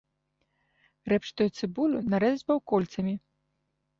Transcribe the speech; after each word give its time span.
Рэпчатую 1.11 1.47
цыбулю 1.59 2.01
нарэзаць 2.13 2.45
паўкольцамі. 2.49 3.13